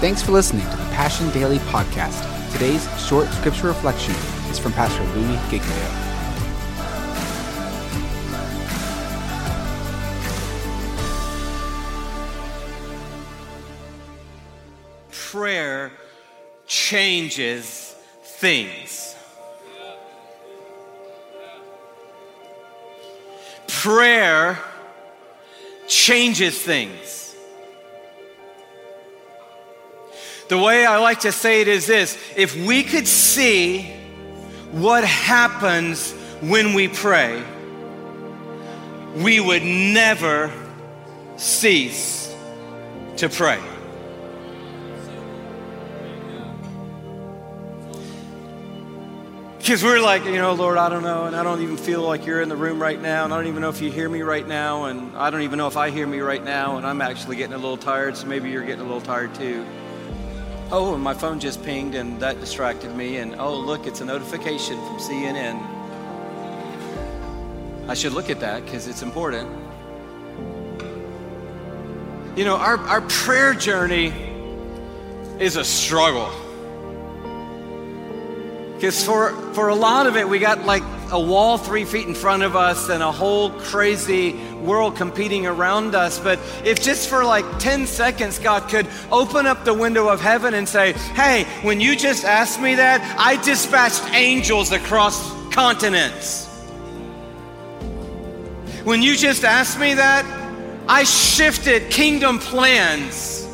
[0.00, 2.22] Thanks for listening to the Passion Daily Podcast.
[2.52, 4.14] Today's short scripture reflection
[4.48, 5.74] is from Pastor Louie Giglio.
[15.10, 15.90] Prayer
[16.68, 19.16] changes things.
[23.66, 24.60] Prayer
[25.88, 27.27] changes things.
[30.48, 33.82] The way I like to say it is this if we could see
[34.72, 37.42] what happens when we pray,
[39.16, 40.50] we would never
[41.36, 42.34] cease
[43.18, 43.60] to pray.
[49.58, 52.24] Because we're like, you know, Lord, I don't know, and I don't even feel like
[52.24, 54.22] you're in the room right now, and I don't even know if you hear me
[54.22, 57.02] right now, and I don't even know if I hear me right now, and I'm
[57.02, 59.66] actually getting a little tired, so maybe you're getting a little tired too.
[60.70, 64.76] Oh, my phone just pinged, and that distracted me, and oh, look, it's a notification
[64.76, 65.78] from CNN.
[67.88, 69.48] I should look at that because it's important.
[72.36, 74.12] You know, our, our prayer journey
[75.40, 76.30] is a struggle.
[78.74, 82.14] Because for, for a lot of it, we got like a wall three feet in
[82.14, 86.18] front of us and a whole crazy world competing around us.
[86.18, 90.54] But if just for like 10 seconds, God could open up the window of heaven
[90.54, 96.46] and say, Hey, when you just asked me that, I dispatched angels across continents.
[98.84, 100.24] When you just asked me that,
[100.88, 103.46] I shifted kingdom plans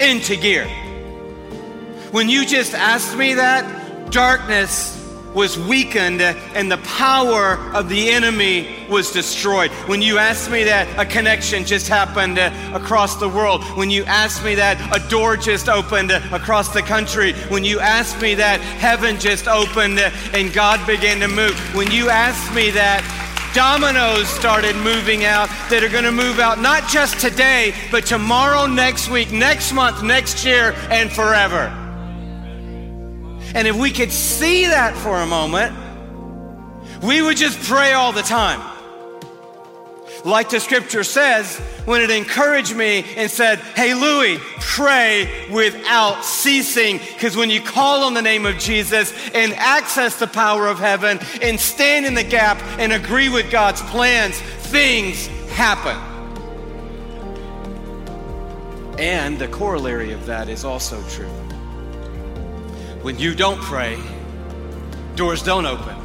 [0.00, 0.66] into gear.
[2.12, 4.95] When you just asked me that, darkness
[5.36, 9.70] was weakened and the power of the enemy was destroyed.
[9.86, 13.62] When you asked me that, a connection just happened uh, across the world.
[13.76, 17.34] When you asked me that, a door just opened uh, across the country.
[17.50, 21.54] When you asked me that, heaven just opened uh, and God began to move.
[21.74, 23.04] When you asked me that,
[23.54, 28.64] dominoes started moving out that are going to move out not just today, but tomorrow,
[28.64, 31.85] next week, next month, next year, and forever.
[33.56, 35.74] And if we could see that for a moment,
[37.02, 38.60] we would just pray all the time.
[40.26, 41.56] Like the scripture says,
[41.86, 46.98] when it encouraged me and said, Hey, Louie, pray without ceasing.
[46.98, 51.18] Because when you call on the name of Jesus and access the power of heaven
[51.40, 55.96] and stand in the gap and agree with God's plans, things happen.
[58.98, 61.30] And the corollary of that is also true.
[63.06, 64.02] When you don't pray,
[65.14, 65.96] doors don't open,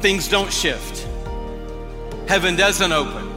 [0.00, 1.04] things don't shift,
[2.28, 3.28] heaven doesn't open.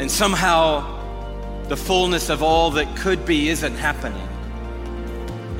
[0.00, 4.28] And somehow the fullness of all that could be isn't happening.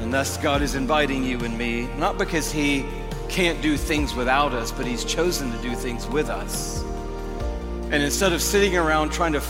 [0.01, 2.87] And thus, God is inviting you and me, not because He
[3.29, 6.83] can't do things without us, but He's chosen to do things with us.
[7.93, 9.41] And instead of sitting around trying to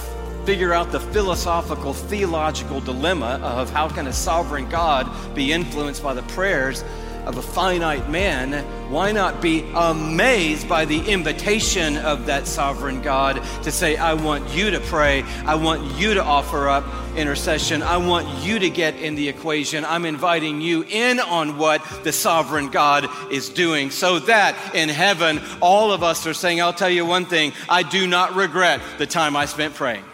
[0.45, 6.15] figure out the philosophical, theological dilemma of how can a sovereign God be influenced by
[6.15, 6.85] the prayers
[7.27, 13.43] of a finite man, why not be amazed by the invitation of that sovereign God
[13.63, 16.85] to say, I want you to pray, I want you to offer up
[17.17, 19.85] intercession, I want you to get in the equation.
[19.85, 25.41] I'm inviting you in on what the sovereign God is doing, so that in heaven,
[25.61, 29.07] all of us are saying, I'll tell you one thing, I do not regret the
[29.07, 30.05] time I spent praying.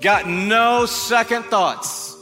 [0.00, 2.16] Got no second thoughts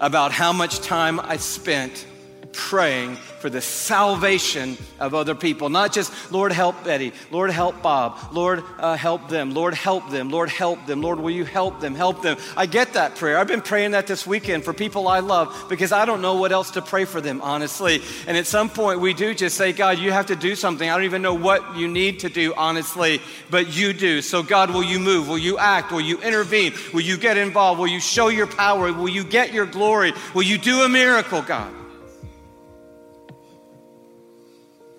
[0.00, 2.06] about how much time I spent
[2.52, 5.68] praying for the salvation of other people.
[5.68, 7.12] Not just, Lord, help Betty.
[7.30, 8.18] Lord, help Bob.
[8.32, 9.54] Lord, uh, help them.
[9.54, 10.30] Lord, help them.
[10.30, 11.00] Lord, help them.
[11.00, 11.94] Lord, will you help them?
[11.94, 12.36] Help them.
[12.56, 13.38] I get that prayer.
[13.38, 16.52] I've been praying that this weekend for people I love because I don't know what
[16.52, 18.02] else to pray for them, honestly.
[18.26, 20.88] And at some point, we do just say, God, you have to do something.
[20.88, 23.20] I don't even know what you need to do, honestly,
[23.50, 24.22] but you do.
[24.22, 25.28] So, God, will you move?
[25.28, 25.92] Will you act?
[25.92, 26.74] Will you intervene?
[26.92, 27.80] Will you get involved?
[27.80, 28.92] Will you show your power?
[28.92, 30.12] Will you get your glory?
[30.34, 31.79] Will you do a miracle, God?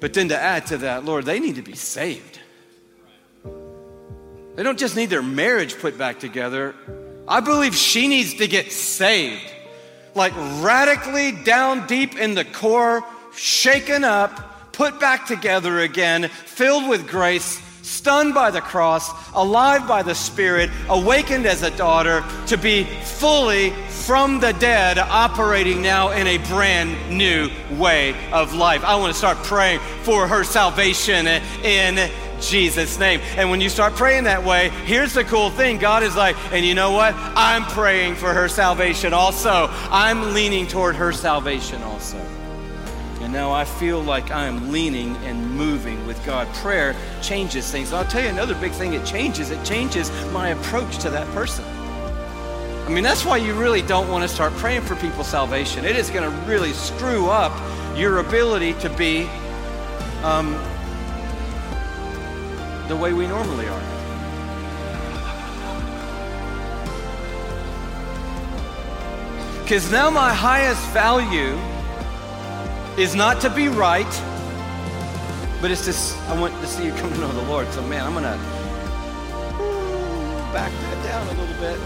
[0.01, 2.39] But then to add to that, Lord, they need to be saved.
[4.55, 6.75] They don't just need their marriage put back together.
[7.27, 9.49] I believe she needs to get saved.
[10.15, 17.07] Like radically down deep in the core, shaken up, put back together again, filled with
[17.07, 22.83] grace, stunned by the cross, alive by the Spirit, awakened as a daughter, to be
[22.83, 28.83] fully from the dead, operating now in a brand new way of life.
[28.83, 32.11] I want to start praying for her salvation in
[32.41, 33.21] Jesus' name.
[33.37, 36.65] And when you start praying that way, here's the cool thing God is like, and
[36.65, 37.13] you know what?
[37.15, 39.69] I'm praying for her salvation also.
[39.91, 42.17] I'm leaning toward her salvation also.
[43.31, 46.53] And now I feel like I'm leaning and moving with God.
[46.55, 47.93] Prayer changes things.
[47.93, 49.51] I'll tell you another big thing it changes.
[49.51, 51.63] It changes my approach to that person.
[51.63, 55.85] I mean, that's why you really don't want to start praying for people's salvation.
[55.85, 57.57] It is going to really screw up
[57.97, 59.29] your ability to be
[60.23, 60.51] um,
[62.89, 63.83] the way we normally are.
[69.63, 71.57] Because now my highest value
[72.97, 74.11] is not to be right,
[75.61, 77.71] but it's just, I want to see you come to know the Lord.
[77.71, 78.37] So, man, I'm going to
[80.51, 81.79] back that down a little bit.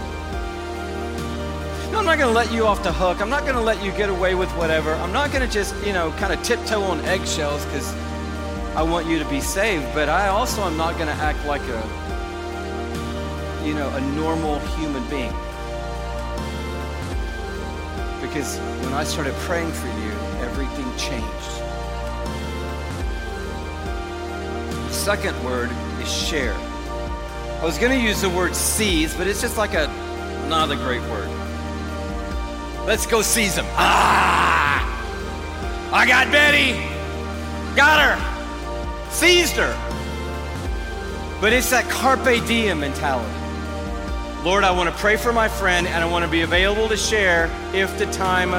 [1.92, 3.20] No, I'm not going to let you off the hook.
[3.20, 4.94] I'm not going to let you get away with whatever.
[4.94, 7.94] I'm not going to just, you know, kind of tiptoe on eggshells because
[8.74, 9.86] I want you to be saved.
[9.94, 11.82] But I also am not going to act like a,
[13.64, 15.32] you know, a normal human being.
[18.20, 20.15] Because when I started praying for you,
[20.98, 21.26] changed.
[24.86, 25.70] The second word
[26.00, 26.54] is share.
[26.54, 29.86] I was going to use the word seize, but it's just like a
[30.48, 31.28] not a great word.
[32.86, 33.66] Let's go seize them.
[33.70, 34.66] Ah!
[35.92, 36.74] I got Betty.
[37.74, 39.10] Got her.
[39.10, 39.74] Seized her.
[41.40, 43.32] But it's that carpe diem mentality.
[44.44, 46.96] Lord, I want to pray for my friend and I want to be available to
[46.96, 48.52] share if the time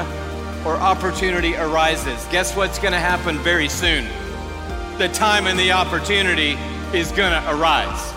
[0.64, 2.24] or opportunity arises.
[2.30, 4.06] Guess what's going to happen very soon?
[4.98, 6.56] The time and the opportunity
[6.92, 8.14] is going to arise.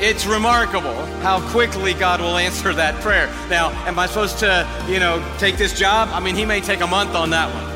[0.00, 3.28] It's remarkable how quickly God will answer that prayer.
[3.48, 6.08] Now, am I supposed to, you know, take this job?
[6.12, 7.72] I mean, He may take a month on that one.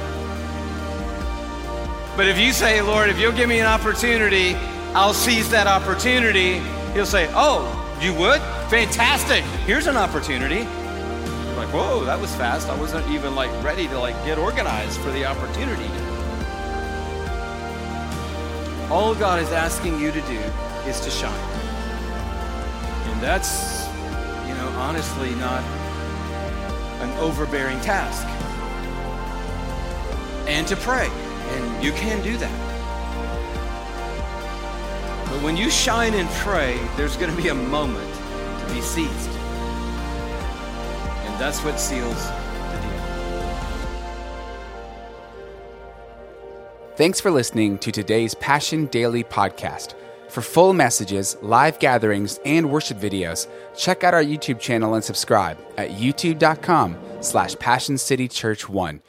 [2.16, 4.54] But if you say, Lord, if you'll give me an opportunity,
[4.94, 6.58] I'll seize that opportunity,
[6.94, 7.70] He'll say, Oh,
[8.00, 8.40] you would?
[8.70, 9.44] Fantastic.
[9.64, 10.66] Here's an opportunity.
[11.56, 12.68] Like, whoa, that was fast.
[12.68, 15.88] I wasn't even like ready to like get organized for the opportunity.
[18.90, 20.38] All God is asking you to do
[20.86, 21.32] is to shine.
[23.10, 23.86] And that's,
[24.46, 25.62] you know, honestly not
[27.00, 28.26] an overbearing task.
[30.46, 31.08] And to pray.
[31.08, 32.66] And you can do that.
[35.30, 38.14] But when you shine and pray, there's going to be a moment
[38.60, 39.35] to be seized.
[41.38, 43.06] That's what seals the deal.
[46.96, 49.94] Thanks for listening to today's Passion Daily podcast.
[50.30, 55.58] For full messages, live gatherings, and worship videos, check out our YouTube channel and subscribe
[55.76, 59.00] at youtube.com slash passioncitychurch1.